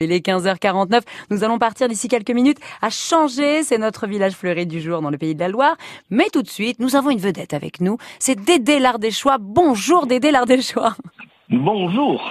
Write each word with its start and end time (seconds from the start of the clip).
Il 0.00 0.12
est 0.12 0.24
15h49. 0.24 1.00
Nous 1.30 1.42
allons 1.42 1.58
partir 1.58 1.88
d'ici 1.88 2.06
quelques 2.06 2.30
minutes 2.30 2.58
à 2.82 2.88
changer. 2.88 3.64
C'est 3.64 3.78
notre 3.78 4.06
village 4.06 4.34
fleuri 4.34 4.64
du 4.64 4.80
jour 4.80 5.02
dans 5.02 5.10
le 5.10 5.18
pays 5.18 5.34
de 5.34 5.40
la 5.40 5.48
Loire. 5.48 5.76
Mais 6.08 6.28
tout 6.32 6.42
de 6.42 6.48
suite, 6.48 6.78
nous 6.78 6.94
avons 6.94 7.10
une 7.10 7.18
vedette 7.18 7.52
avec 7.52 7.80
nous. 7.80 7.98
C'est 8.20 8.36
Dédé 8.36 8.78
Lardéchois. 8.78 9.38
Bonjour 9.40 10.06
Dédé 10.06 10.30
Lardéchois. 10.30 10.94
Bonjour. 11.50 12.30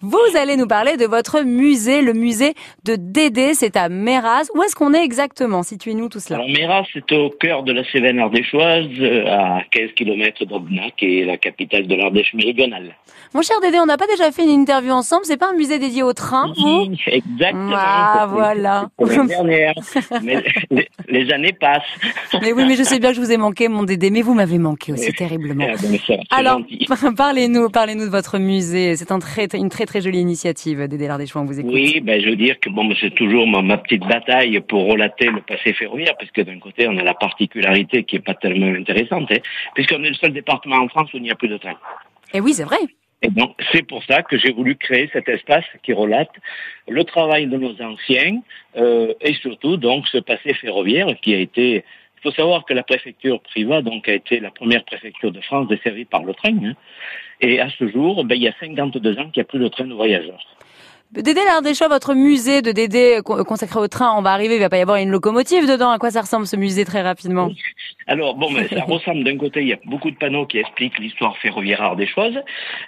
Vous 0.00 0.18
allez 0.36 0.56
nous 0.56 0.66
parler 0.66 0.96
de 0.96 1.06
votre 1.06 1.42
musée, 1.42 2.02
le 2.02 2.14
musée 2.14 2.54
de 2.84 2.96
Dédé, 2.98 3.54
c'est 3.54 3.76
à 3.76 3.88
Méraz. 3.88 4.48
Où 4.56 4.62
est-ce 4.64 4.74
qu'on 4.74 4.92
est 4.92 5.04
exactement? 5.04 5.62
Situez-nous 5.62 6.08
tout 6.08 6.18
cela. 6.18 6.40
Alors 6.40 6.48
Méraz, 6.50 6.82
c'est 6.92 7.12
au 7.12 7.30
cœur 7.30 7.62
de 7.62 7.72
la 7.72 7.84
Cévennes 7.92 8.18
ardéchoise, 8.18 8.88
euh, 8.98 9.24
à 9.28 9.62
15 9.70 9.90
km 9.94 10.44
d'Aubenas, 10.46 10.90
qui 10.96 11.20
est 11.20 11.24
la 11.24 11.36
capitale 11.36 11.86
de 11.86 11.94
l'Ardèche 11.94 12.34
méridionale. 12.34 12.96
Mon 13.34 13.42
cher 13.42 13.60
Dédé, 13.60 13.78
on 13.78 13.86
n'a 13.86 13.96
pas 13.96 14.08
déjà 14.08 14.32
fait 14.32 14.42
une 14.42 14.50
interview 14.50 14.90
ensemble 14.90 15.24
C'est 15.26 15.36
pas 15.36 15.50
un 15.50 15.56
musée 15.56 15.78
dédié 15.78 16.02
au 16.02 16.12
train, 16.12 16.52
vous? 16.58 16.86
Oui, 16.88 16.98
exactement. 17.06 17.70
Ah, 17.76 18.26
voilà. 18.28 18.88
Dernière. 19.28 19.74
mais 20.24 20.42
les, 20.72 20.88
les 21.08 21.32
années 21.32 21.52
passent. 21.52 21.82
Mais 22.42 22.52
oui, 22.52 22.64
mais 22.66 22.74
je 22.74 22.82
sais 22.82 22.98
bien 22.98 23.10
que 23.10 23.16
je 23.16 23.20
vous 23.20 23.30
ai 23.30 23.36
manqué, 23.36 23.68
mon 23.68 23.84
Dédé, 23.84 24.10
mais 24.10 24.22
vous 24.22 24.34
m'avez 24.34 24.58
manqué 24.58 24.92
aussi 24.92 25.12
terriblement. 25.12 25.66
Ah, 25.70 25.76
ça, 25.76 26.14
Alors, 26.30 26.60
parlez-nous, 27.16 27.70
parlez-nous 27.70 28.06
de 28.06 28.10
votre 28.10 28.38
musée. 28.38 28.55
C'est 28.60 29.10
un 29.12 29.18
très, 29.18 29.46
une 29.54 29.68
très 29.68 29.86
très 29.86 30.00
jolie 30.00 30.20
initiative, 30.20 30.86
Dédé 30.88 31.06
Lardéchois, 31.08 31.42
on 31.42 31.44
vous 31.44 31.58
écoute. 31.58 31.72
Oui, 31.72 32.00
ben, 32.00 32.20
je 32.20 32.30
veux 32.30 32.36
dire 32.36 32.58
que 32.60 32.70
bon, 32.70 32.88
c'est 33.00 33.14
toujours 33.14 33.46
ma, 33.46 33.62
ma 33.62 33.78
petite 33.78 34.06
bataille 34.06 34.60
pour 34.60 34.86
relater 34.86 35.26
le 35.26 35.40
passé 35.40 35.72
ferroviaire, 35.72 36.14
parce 36.18 36.30
que 36.30 36.42
d'un 36.42 36.58
côté, 36.58 36.88
on 36.88 36.96
a 36.98 37.02
la 37.02 37.14
particularité 37.14 38.04
qui 38.04 38.16
est 38.16 38.24
pas 38.24 38.34
tellement 38.34 38.66
intéressante, 38.66 39.30
hein, 39.30 39.38
puisqu'on 39.74 40.02
est 40.04 40.10
le 40.10 40.14
seul 40.14 40.32
département 40.32 40.76
en 40.76 40.88
France 40.88 41.12
où 41.14 41.16
il 41.16 41.22
n'y 41.22 41.30
a 41.30 41.34
plus 41.34 41.48
de 41.48 41.56
train. 41.56 41.76
Et 42.34 42.40
oui, 42.40 42.52
c'est 42.52 42.64
vrai. 42.64 42.78
Et 43.22 43.28
donc, 43.28 43.56
c'est 43.72 43.86
pour 43.86 44.04
ça 44.04 44.22
que 44.22 44.36
j'ai 44.36 44.52
voulu 44.52 44.76
créer 44.76 45.08
cet 45.12 45.28
espace 45.28 45.64
qui 45.82 45.92
relate 45.92 46.30
le 46.86 47.02
travail 47.04 47.46
de 47.46 47.56
nos 47.56 47.80
anciens 47.80 48.40
euh, 48.76 49.14
et 49.20 49.34
surtout 49.34 49.76
donc 49.78 50.06
ce 50.08 50.18
passé 50.18 50.52
ferroviaire 50.54 51.08
qui 51.22 51.34
a 51.34 51.38
été. 51.38 51.84
Il 52.26 52.30
faut 52.30 52.42
savoir 52.42 52.64
que 52.64 52.74
la 52.74 52.82
préfecture 52.82 53.40
Privas 53.40 53.82
donc 53.82 54.08
a 54.08 54.12
été 54.12 54.40
la 54.40 54.50
première 54.50 54.84
préfecture 54.84 55.30
de 55.30 55.40
France 55.42 55.68
desservie 55.68 56.06
par 56.06 56.24
le 56.24 56.34
train. 56.34 56.50
hein. 56.50 56.72
et 57.40 57.60
à 57.60 57.68
ce 57.70 57.86
jour, 57.86 58.24
ben, 58.24 58.34
il 58.34 58.42
y 58.42 58.48
a 58.48 58.54
52 58.58 59.12
ans 59.20 59.30
qu'il 59.30 59.36
n'y 59.36 59.42
a 59.42 59.44
plus 59.44 59.60
de 59.60 59.68
train 59.68 59.84
de 59.84 59.94
voyageurs. 59.94 60.44
Dédé 61.16 61.40
Lardéchois, 61.46 61.88
votre 61.88 62.14
musée 62.14 62.60
de 62.60 62.72
Dédé 62.72 63.20
co- 63.24 63.42
consacré 63.42 63.80
au 63.80 63.88
train, 63.88 64.14
on 64.18 64.20
va 64.20 64.32
arriver, 64.32 64.56
il 64.56 64.60
va 64.60 64.68
pas 64.68 64.76
y 64.76 64.82
avoir 64.82 64.98
une 64.98 65.10
locomotive 65.10 65.66
dedans. 65.66 65.90
À 65.90 65.98
quoi 65.98 66.10
ça 66.10 66.20
ressemble 66.20 66.46
ce 66.46 66.56
musée 66.56 66.84
très 66.84 67.00
rapidement 67.00 67.50
Alors, 68.06 68.34
bon, 68.34 68.52
ben, 68.52 68.68
ça 68.68 68.84
ressemble 68.84 69.24
d'un 69.24 69.38
côté, 69.38 69.62
il 69.62 69.68
y 69.68 69.72
a 69.72 69.78
beaucoup 69.86 70.10
de 70.10 70.16
panneaux 70.16 70.46
qui 70.46 70.58
expliquent 70.58 70.98
l'histoire 70.98 71.36
ferroviaire 71.38 71.80
ardéchoise. 71.80 72.34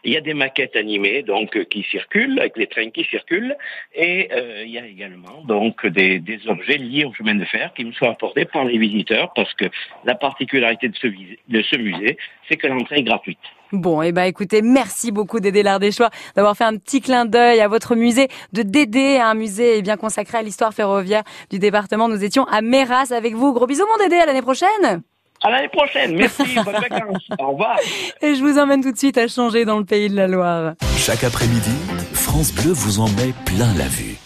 Il 0.05 0.13
y 0.13 0.17
a 0.17 0.21
des 0.21 0.35
maquettes 0.35 0.77
animées, 0.77 1.23
donc, 1.23 1.57
euh, 1.57 1.65
qui 1.65 1.83
circulent, 1.91 2.39
avec 2.39 2.57
les 2.59 2.67
trains 2.67 2.91
qui 2.91 3.05
circulent. 3.05 3.57
Et 3.95 4.29
euh, 4.33 4.63
il 4.65 4.71
y 4.71 4.79
a 4.79 4.87
également, 4.87 5.43
donc, 5.45 5.87
des, 5.87 6.23
objets 6.47 6.77
liés 6.77 7.07
au 7.07 7.15
chemin 7.15 7.35
de 7.35 7.47
fer 7.47 7.73
qui 7.75 7.85
me 7.85 7.93
sont 7.93 8.11
apportés 8.11 8.45
par 8.45 8.65
les 8.65 8.77
visiteurs, 8.77 9.33
parce 9.35 9.53
que 9.55 9.65
la 10.05 10.15
particularité 10.15 10.89
de 10.89 10.97
ce, 10.97 11.07
de 11.07 11.63
ce 11.63 11.77
musée, 11.77 12.19
c'est 12.49 12.57
que 12.57 12.67
l'entrée 12.67 12.99
est 12.99 13.03
gratuite. 13.05 13.39
Bon, 13.73 14.01
eh 14.01 14.13
ben 14.13 14.25
écoutez, 14.25 14.63
merci 14.63 15.13
beaucoup 15.13 15.41
Dédé 15.41 15.63
Lardéchois 15.63 16.11
d'avoir 16.35 16.57
fait 16.57 16.65
un 16.65 16.77
petit 16.77 17.01
clin 17.01 17.27
d'œil 17.27 17.61
à 17.61 17.69
votre 17.69 17.95
musée 17.95 18.29
de 18.53 18.63
Dédé, 18.63 19.19
un 19.19 19.35
musée 19.35 19.79
eh 19.79 19.83
bien 19.83 19.97
consacré 19.97 20.39
à 20.39 20.43
l'histoire 20.43 20.73
ferroviaire 20.73 21.23
du 21.51 21.59
département. 21.59 22.09
Nous 22.09 22.25
étions 22.25 22.45
à 22.45 22.63
Méras 22.63 23.13
avec 23.13 23.35
vous. 23.35 23.53
Gros 23.53 23.67
bisous 23.67 23.85
mon 23.91 24.05
Dédé, 24.05 24.17
à 24.17 24.27
l'année 24.27 24.43
prochaine. 24.43 25.03
À 25.43 25.51
l'année 25.51 25.69
prochaine. 25.69 26.17
Merci. 26.17 26.55
bonnes 26.65 26.75
vacances. 26.75 27.29
Au 27.39 27.53
revoir. 27.53 27.77
Et 28.23 28.35
je 28.35 28.43
vous 28.43 28.59
emmène 28.59 28.83
tout 28.83 28.93
de 28.93 28.99
suite 28.99 29.19
à 29.19 29.29
changer 29.29 29.65
dans 29.65 29.79
le 29.79 29.85
pays 29.85 30.09
de 30.09 30.17
la 30.17 30.27
Loire. 30.27 30.73
Chaque 30.97 31.25
après-midi, 31.25 31.75
France 32.13 32.53
Bleu 32.53 32.73
vous 32.73 33.01
en 33.01 33.09
met 33.11 33.33
plein 33.45 33.73
la 33.77 33.87
vue. 33.87 34.17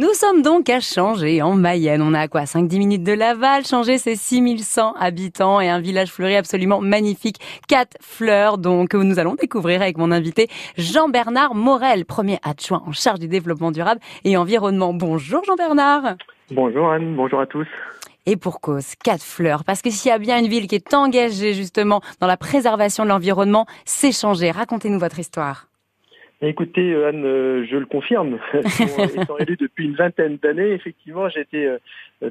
Nous 0.00 0.14
sommes 0.14 0.42
donc 0.42 0.70
à 0.70 0.78
Changer, 0.78 1.42
en 1.42 1.56
Mayenne. 1.56 2.02
On 2.02 2.14
a 2.14 2.20
à 2.20 2.28
quoi 2.28 2.42
5-10 2.42 2.78
minutes 2.78 3.02
de 3.02 3.12
Laval. 3.12 3.66
Changer, 3.66 3.98
c'est 3.98 4.14
6100 4.14 4.92
habitants 4.92 5.60
et 5.60 5.68
un 5.68 5.80
village 5.80 6.12
fleuri 6.12 6.36
absolument 6.36 6.80
magnifique. 6.80 7.38
Quatre 7.66 7.96
fleurs, 8.00 8.58
donc, 8.58 8.90
que 8.90 8.96
nous 8.96 9.18
allons 9.18 9.34
découvrir 9.34 9.82
avec 9.82 9.98
mon 9.98 10.12
invité 10.12 10.46
Jean-Bernard 10.76 11.56
Morel, 11.56 12.04
premier 12.04 12.38
adjoint 12.44 12.80
en 12.86 12.92
charge 12.92 13.18
du 13.18 13.26
développement 13.26 13.72
durable 13.72 14.00
et 14.22 14.36
environnement. 14.36 14.94
Bonjour 14.94 15.42
Jean-Bernard. 15.42 16.14
Bonjour 16.52 16.92
Anne, 16.92 17.16
bonjour 17.16 17.40
à 17.40 17.46
tous. 17.46 17.66
Et 18.24 18.36
pour 18.36 18.60
cause, 18.60 18.94
quatre 19.02 19.24
fleurs. 19.24 19.64
Parce 19.64 19.82
que 19.82 19.90
s'il 19.90 20.10
y 20.10 20.14
a 20.14 20.18
bien 20.18 20.38
une 20.38 20.46
ville 20.46 20.68
qui 20.68 20.76
est 20.76 20.94
engagée 20.94 21.54
justement 21.54 22.02
dans 22.20 22.28
la 22.28 22.36
préservation 22.36 23.02
de 23.02 23.08
l'environnement, 23.08 23.66
c'est 23.84 24.12
Changer. 24.12 24.52
Racontez-nous 24.52 25.00
votre 25.00 25.18
histoire. 25.18 25.67
Écoutez 26.40 26.92
euh, 26.92 27.08
Anne, 27.08 27.24
euh, 27.24 27.66
je 27.68 27.76
le 27.76 27.86
confirme. 27.86 28.38
Bon, 28.52 29.22
Étant 29.22 29.38
élu 29.38 29.56
depuis 29.56 29.86
une 29.86 29.96
vingtaine 29.96 30.36
d'années, 30.36 30.70
effectivement, 30.70 31.28
été 31.28 31.66
euh, 31.66 31.78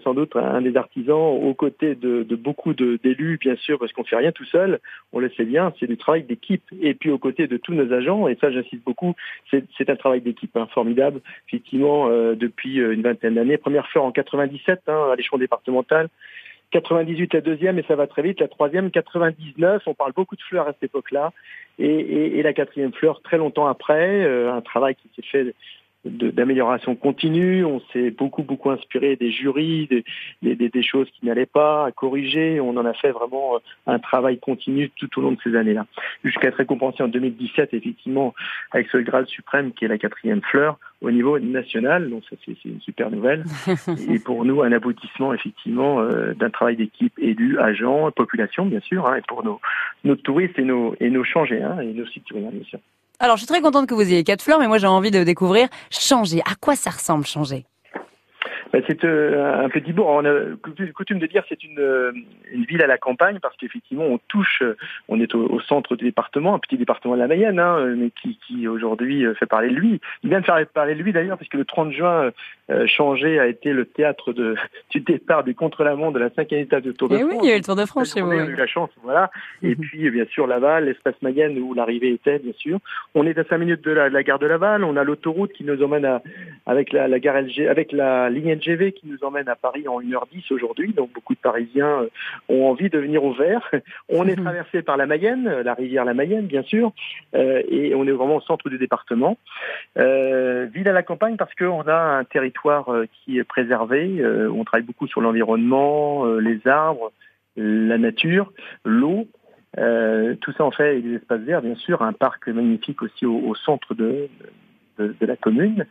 sans 0.04 0.14
doute 0.14 0.36
un 0.36 0.62
des 0.62 0.78
artisans 0.78 1.18
aux 1.18 1.54
côtés 1.54 1.96
de, 1.96 2.24
de 2.24 2.36
beaucoup 2.36 2.74
d'élus, 2.74 3.38
bien 3.38 3.56
sûr, 3.56 3.80
parce 3.80 3.92
qu'on 3.92 4.04
fait 4.04 4.16
rien 4.16 4.32
tout 4.32 4.46
seul. 4.46 4.80
On 5.12 5.20
le 5.20 5.30
sait 5.32 5.46
bien, 5.46 5.74
c'est 5.80 5.88
du 5.88 5.98
travail 5.98 6.24
d'équipe. 6.24 6.64
Et 6.82 6.94
puis 6.94 7.10
aux 7.10 7.18
côtés 7.18 7.48
de 7.48 7.58
tous 7.58 7.74
nos 7.74 7.92
agents, 7.94 8.28
et 8.28 8.38
ça 8.40 8.52
j'insiste 8.52 8.84
beaucoup, 8.84 9.14
c'est 9.52 9.90
un 9.90 9.96
travail 9.96 10.22
d'équipe 10.22 10.56
hein, 10.56 10.68
formidable. 10.74 11.22
Effectivement, 11.48 12.10
euh, 12.10 12.36
depuis 12.36 12.80
euh, 12.80 12.94
une 12.94 13.02
vingtaine 13.02 13.36
d'années, 13.36 13.58
première 13.58 13.88
fleur 13.88 14.06
en 14.06 14.12
97 14.12 14.82
hein, 14.88 15.10
à 15.12 15.16
l'échelon 15.16 15.38
départemental. 15.38 16.10
98 16.72 17.34
la 17.34 17.42
deuxième 17.42 17.80
et 17.80 17.84
ça 17.88 17.96
va 17.96 18.08
très 18.08 18.22
vite. 18.22 18.40
La 18.40 18.48
troisième 18.48 18.92
99. 18.92 19.84
On 19.86 19.94
parle 19.94 20.14
beaucoup 20.14 20.36
de 20.36 20.42
fleurs 20.42 20.68
à 20.68 20.74
cette 20.74 20.84
époque-là 20.84 21.32
et, 21.80 22.42
la 22.42 22.54
quatrième 22.54 22.94
fleur 22.94 23.22
très 23.22 23.38
longtemps 23.38 23.68
après. 23.68 24.24
euh, 24.24 24.52
un 24.52 24.62
travail 24.62 24.96
qui 24.96 25.10
s'est 25.16 25.28
fait 25.28 25.54
d'amélioration 26.10 26.96
continue. 26.96 27.66
On 27.66 27.80
s'est 27.94 28.12
beaucoup 28.12 28.44
beaucoup 28.44 28.70
inspiré 28.70 29.16
des 29.16 29.32
jurys, 29.32 29.88
des, 29.88 30.04
des, 30.42 30.70
des- 30.70 30.84
choses 30.84 31.10
qui 31.12 31.26
n'allaient 31.26 31.46
pas, 31.46 31.86
à 31.88 31.92
corriger. 31.92 32.60
On 32.60 32.78
en 32.78 32.86
a 32.86 32.94
fait 32.94 33.12
vraiment 33.12 33.56
euh, 33.56 33.60
un 33.88 34.00
travail 34.00 34.40
continu 34.40 34.90
tout 34.96 35.10
au 35.20 35.22
long 35.22 35.32
de 35.34 35.38
ces 35.44 35.56
années-là, 35.56 35.86
jusqu'à 36.24 36.48
être 36.50 36.56
récompensé 36.56 37.04
en 37.04 37.08
2017 37.08 37.74
effectivement 37.74 38.34
avec 38.72 38.88
ce 38.90 38.98
Graal 38.98 39.28
suprême 39.28 39.72
qui 39.74 39.86
est 39.86 39.88
la 39.88 39.98
quatrième 39.98 40.42
fleur 40.42 40.78
au 41.02 41.12
niveau 41.12 41.38
national. 41.40 42.10
Donc 42.10 42.24
ça 42.30 42.36
c'est 42.46 42.56
une 42.66 42.82
super 42.82 43.12
nouvelle 43.12 43.44
et 44.10 44.20
pour 44.20 44.46
nous 44.46 44.62
un 44.62 44.72
aboutissement 44.72 45.34
effectivement 45.34 46.00
euh, 46.00 46.34
d'un 46.34 46.50
travail 46.50 46.76
d'équipe 46.78 47.14
élu, 47.20 47.60
agents, 47.60 48.12
population 48.12 48.66
bien 48.66 48.80
sûr, 48.82 49.06
hein, 49.08 49.16
et 49.16 49.22
pour 49.28 49.44
nos, 49.44 49.60
nos 50.04 50.16
touristes 50.16 50.58
et 50.60 50.64
nos 50.64 50.96
et 51.00 51.10
nos 51.10 51.24
changéens 51.24 51.80
et 51.80 51.94
nos 51.94 52.06
citoyens 52.08 52.50
bien 52.52 52.64
sûr. 52.64 52.80
Alors, 53.20 53.36
je 53.36 53.42
suis 53.42 53.48
très 53.48 53.62
contente 53.62 53.88
que 53.88 53.96
vous 53.96 54.02
ayez 54.02 54.24
quatre 54.24 54.44
fleurs, 54.44 54.60
mais 54.60 54.68
moi 54.68 54.78
j'ai 54.78 54.86
envie 54.86 55.10
de 55.10 55.24
découvrir 55.24 55.70
Changer. 55.90 56.42
À 56.42 56.54
quoi 56.56 56.76
ça 56.76 56.92
ressemble 56.92 57.26
Changer? 57.26 57.66
Ben, 58.74 58.84
c'est 58.88 59.04
euh, 59.06 59.64
un 59.66 59.70
petit 59.70 59.94
bourg. 59.94 60.08
On 60.08 60.26
a 60.26 60.34
coutume 60.94 61.20
de 61.20 61.26
dire 61.28 61.44
que 61.44 61.48
c'est 61.50 61.64
une, 61.64 61.80
euh, 61.80 62.12
une 62.52 62.66
ville 62.66 62.82
à 62.82 62.88
la 62.88 62.98
campagne 62.98 63.40
parce 63.42 63.56
qu'effectivement 63.58 64.06
on 64.06 64.20
touche, 64.28 64.62
euh, 64.62 64.76
on 65.08 65.20
est 65.22 65.34
au, 65.36 65.46
au 65.52 65.60
centre 65.62 65.96
du 65.96 66.06
département, 66.06 66.56
un 66.56 66.60
petit 66.60 66.78
département 66.78 67.16
de 67.16 67.20
la 67.20 67.28
Mayenne, 67.28 67.60
hein, 67.60 67.78
euh, 67.80 67.96
mais 67.98 68.12
qui, 68.22 68.38
qui 68.46 68.68
aujourd'hui 68.68 69.26
fait 69.40 69.46
parler 69.46 69.70
de 69.70 69.76
lui. 69.76 70.02
Il 70.24 70.30
vient 70.30 70.40
de 70.42 70.46
faire 70.46 70.66
parler 70.74 70.96
de 70.96 71.02
lui 71.02 71.14
d'ailleurs 71.14 71.38
puisque 71.38 71.54
le 71.54 71.66
30 71.66 71.92
juin, 71.94 72.32
euh, 72.70 72.86
Changé 72.88 73.40
a 73.40 73.48
été 73.48 73.72
le 73.72 73.86
théâtre 73.86 74.34
de, 74.34 74.56
du 74.92 75.00
départ 75.02 75.44
du 75.44 75.56
contre-la-montre 75.56 76.14
de 76.14 76.20
la 76.20 76.30
cinquième 76.32 76.62
étape 76.62 76.84
de 76.84 76.92
Tour 76.92 77.10
de 77.10 77.16
Eh 77.18 77.24
oui, 77.24 77.32
France. 77.32 77.44
il 77.44 77.50
y 77.50 77.52
a 77.52 77.56
eu 77.56 77.60
le 77.60 77.64
Tour 77.64 77.76
de 77.76 77.86
France 77.86 78.14
chez 78.14 78.22
on 78.22 78.26
vous. 78.26 78.32
a 78.34 78.44
oui. 78.44 78.52
eu 78.52 78.56
la 78.56 78.68
chance, 78.68 78.90
voilà. 79.04 79.32
Et 79.64 79.76
puis, 79.76 80.10
bien 80.12 80.26
sûr, 80.26 80.48
Laval, 80.48 80.86
l'espace 80.86 81.16
Mayenne 81.22 81.58
où 81.60 81.74
l'arrivée 81.74 82.12
était, 82.12 82.40
bien 82.40 82.54
sûr. 82.58 82.80
On 83.16 83.26
est 83.26 83.38
à 83.38 83.44
5 83.46 83.58
minutes 83.58 83.84
de 83.84 83.92
la, 83.92 84.10
de 84.10 84.14
la 84.14 84.24
gare 84.24 84.40
de 84.40 84.48
Laval. 84.48 84.84
On 84.84 84.98
a 84.98 85.04
l'autoroute 85.04 85.54
qui 85.54 85.64
nous 85.64 85.82
emmène 85.82 86.06
à, 86.06 86.22
avec 86.66 86.92
la, 86.92 87.08
la 87.08 87.20
gare 87.20 87.42
LG, 87.42 87.68
avec 87.70 87.92
la 87.92 88.30
ligne 88.30 88.57
LGV 88.58 88.92
qui 88.94 89.08
nous 89.08 89.24
emmène 89.24 89.48
à 89.50 89.56
Paris 89.56 89.88
en 89.88 90.02
1h10 90.02 90.54
aujourd'hui. 90.54 90.94
Donc, 90.94 91.12
beaucoup 91.14 91.34
de 91.34 91.40
Parisiens 91.40 92.02
euh, 92.04 92.10
ont 92.50 92.70
envie 92.70 92.90
de 92.90 93.00
venir 93.00 93.24
au 93.24 93.34
vert. 93.34 93.70
On 94.10 94.28
est 94.28 94.36
Mhm. 94.36 94.44
traversé 94.44 94.82
par 94.82 94.98
la 94.98 95.06
Mayenne, 95.06 95.62
la 95.64 95.74
rivière 95.74 96.06
la 96.06 96.14
Mayenne, 96.14 96.46
bien 96.48 96.64
sûr. 96.64 96.92
Euh, 97.36 97.62
et 97.70 97.96
on 97.96 98.06
est 98.08 98.12
vraiment 98.12 98.38
au 98.38 98.42
centre 98.42 98.70
du 98.70 98.78
département. 98.78 99.38
Euh, 99.98 100.68
ville 100.74 100.88
à 100.88 100.94
la 100.94 101.04
campagne 101.04 101.38
parce 101.38 101.54
qu'on 101.56 101.82
a 101.88 101.96
un 102.20 102.24
territoire 102.24 102.90
euh, 102.94 103.06
qui 103.12 103.40
est 103.40 103.44
préservé. 103.44 104.20
Euh, 104.20 104.50
on 104.52 104.64
travaille 104.64 104.86
beaucoup 104.86 105.08
sur 105.08 105.22
l'environnement, 105.22 106.26
euh, 106.26 106.40
les 106.40 106.68
arbres, 106.68 107.12
la 107.56 107.98
nature, 107.98 108.52
l'eau. 108.86 109.28
Euh, 109.78 110.36
tout 110.42 110.52
ça 110.54 110.64
en 110.64 110.72
fait 110.72 111.02
des 111.02 111.16
espaces 111.16 111.42
verts, 111.42 111.62
bien 111.62 111.76
sûr, 111.76 112.02
un 112.02 112.14
parc 112.14 112.48
magnifique 112.48 113.02
aussi 113.02 113.26
au, 113.26 113.38
au 113.38 113.54
centre 113.56 113.94
de, 113.94 114.28
de, 114.98 115.16
de 115.20 115.26
la 115.26 115.36
commune 115.36 115.86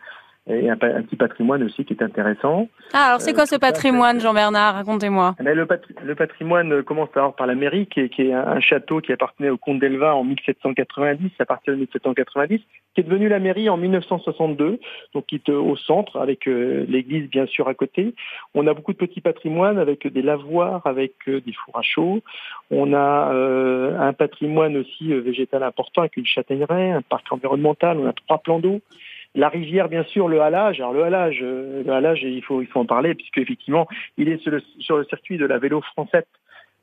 et 0.49 0.71
un, 0.71 0.77
petit 0.77 1.17
patrimoine 1.17 1.63
aussi 1.65 1.85
qui 1.85 1.93
est 1.95 2.03
intéressant. 2.03 2.69
Ah, 2.93 3.07
alors 3.09 3.21
c'est 3.21 3.33
Euh, 3.33 3.35
quoi 3.35 3.47
ce 3.47 3.57
patrimoine, 3.57 4.21
Jean-Bernard? 4.21 4.75
Racontez-moi. 4.77 5.35
Le, 5.41 5.65
patri- 5.67 5.95
le 6.05 6.15
patrimoine 6.15 6.83
commence 6.85 7.09
d'abord 7.15 7.35
par 7.35 7.47
la 7.49 7.55
mairie, 7.57 7.87
qui 7.87 8.01
est, 8.01 8.09
qui 8.09 8.23
est 8.29 8.33
un, 8.33 8.47
un 8.47 8.61
château 8.61 9.01
qui 9.01 9.13
appartenait 9.13 9.51
au 9.51 9.57
comte 9.57 9.81
d'Elva 9.81 10.15
en 10.15 10.23
1790, 10.23 11.31
à 11.41 11.45
partir 11.47 11.73
de 11.75 11.79
1790, 11.81 12.61
qui 12.95 13.01
est 13.01 13.05
devenu 13.05 13.29
la 13.29 13.41
mairie 13.41 13.69
en 13.69 13.77
1962, 13.77 14.79
donc 15.15 15.27
qui 15.27 15.35
est 15.37 15.49
euh, 15.49 15.59
au 15.59 15.77
centre, 15.77 16.19
avec 16.21 16.47
euh, 16.47 16.87
l'église 16.89 17.29
bien 17.29 17.47
sûr 17.47 17.67
à 17.69 17.75
côté. 17.75 18.15
On 18.55 18.67
a 18.69 18.75
beaucoup 18.75 18.93
de 18.93 18.99
petits 18.99 19.21
patrimoines 19.21 19.79
avec 19.79 20.07
des 20.07 20.23
lavoirs, 20.23 20.87
avec 20.87 21.15
euh, 21.29 21.41
des 21.41 21.53
fours 21.53 21.77
à 21.77 21.83
chaud. 21.83 22.21
On 22.71 22.93
a 22.95 23.33
euh, 23.33 23.99
un 23.99 24.13
patrimoine 24.13 24.77
aussi 24.77 25.13
euh, 25.13 25.21
végétal 25.21 25.65
important 25.65 26.03
avec 26.03 26.17
une 26.17 26.27
châtaigneraie, 26.27 26.93
un 26.93 27.03
parc 27.03 27.33
environnemental, 27.33 27.99
on 27.99 28.07
a 28.09 28.13
trois 28.13 28.39
plans 28.39 28.61
d'eau. 28.61 28.81
La 29.37 29.49
rivière, 29.49 29.89
bien 29.89 30.03
sûr, 30.05 30.29
le 30.29 30.41
halage. 30.41 30.81
Alors 30.81 30.93
le 30.93 31.05
halage, 31.05 31.39
euh, 31.43 31.83
le 31.85 31.93
halage, 31.93 32.23
il 32.23 32.43
faut, 32.43 32.63
il 32.63 32.67
faut 32.67 32.81
en 32.81 32.87
parler 32.87 33.15
puisque 33.15 33.39
effectivement, 33.39 33.87
il 34.17 34.29
est 34.29 34.39
sur 34.39 34.51
le, 34.51 34.63
sur 34.81 34.97
le 34.97 35.05
circuit 35.05 35.37
de 35.37 35.47
la 35.47 35.59
vélo 35.59 35.81
française 35.83 36.25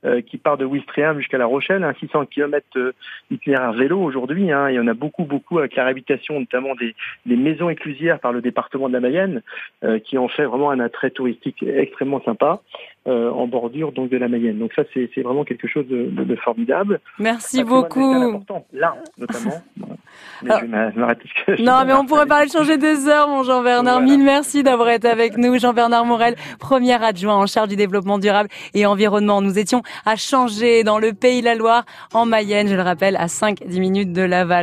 euh, 0.05 0.21
qui 0.21 0.37
part 0.37 0.57
de 0.57 0.65
Ouistreham 0.65 1.17
jusqu'à 1.17 1.37
La 1.37 1.45
Rochelle, 1.45 1.83
un 1.83 1.93
600 1.93 2.25
km 2.25 2.65
euh, 2.75 2.91
itinéraire 3.31 3.71
vélo 3.71 4.01
aujourd'hui. 4.01 4.51
Hein, 4.51 4.69
il 4.69 4.75
y 4.75 4.79
en 4.79 4.87
a 4.87 4.93
beaucoup, 4.93 5.23
beaucoup 5.23 5.59
avec 5.59 5.75
la 5.75 5.83
réhabilitation 5.85 6.39
notamment 6.39 6.75
des, 6.75 6.93
des 7.25 7.37
maisons 7.37 7.69
éclusières 7.69 8.19
par 8.19 8.33
le 8.33 8.41
département 8.41 8.89
de 8.89 8.93
la 8.93 8.99
Mayenne, 8.99 9.41
euh, 9.83 9.99
qui 9.99 10.17
ont 10.17 10.27
fait 10.27 10.45
vraiment 10.45 10.71
un 10.71 10.79
attrait 10.79 11.11
touristique 11.11 11.63
extrêmement 11.63 12.21
sympa 12.23 12.61
euh, 13.07 13.29
en 13.31 13.47
bordure 13.47 13.93
donc 13.93 14.09
de 14.09 14.17
la 14.17 14.27
Mayenne. 14.27 14.59
Donc 14.59 14.73
ça, 14.73 14.83
c'est 14.93 15.21
vraiment 15.21 15.45
quelque 15.45 15.67
chose 15.67 15.87
de, 15.87 16.07
de, 16.07 16.23
de 16.23 16.35
formidable. 16.35 16.99
Merci 17.17 17.63
beaucoup. 17.63 18.43
Là, 18.73 18.95
notamment. 19.17 19.61
Mais 20.41 20.51
Alors, 20.51 20.61
je 20.65 21.55
je 21.55 21.63
non, 21.63 21.85
mais 21.85 21.93
on 21.93 22.05
pourrait 22.05 22.25
parler 22.25 22.47
de 22.47 22.51
changer 22.51 22.77
des 22.77 23.07
heures, 23.07 23.27
mon 23.27 23.43
Jean-Bernard. 23.43 23.99
Voilà. 23.99 24.05
Mille 24.05 24.23
merci 24.23 24.63
d'avoir 24.63 24.89
été 24.89 25.07
avec 25.07 25.37
nous. 25.37 25.57
Jean-Bernard 25.57 26.05
Morel, 26.05 26.35
premier 26.59 27.01
adjoint 27.01 27.35
en 27.35 27.47
charge 27.47 27.69
du 27.69 27.75
développement 27.75 28.19
durable 28.19 28.49
et 28.73 28.85
environnement. 28.85 29.41
Nous 29.41 29.57
étions 29.57 29.81
à 30.05 30.15
changer 30.15 30.83
dans 30.83 30.99
le 30.99 31.13
Pays 31.13 31.41
de 31.41 31.45
la 31.45 31.55
Loire, 31.55 31.85
en 32.13 32.25
Mayenne, 32.25 32.67
je 32.67 32.75
le 32.75 32.81
rappelle, 32.81 33.15
à 33.15 33.27
5-10 33.27 33.79
minutes 33.79 34.13
de 34.13 34.21
Laval. 34.21 34.61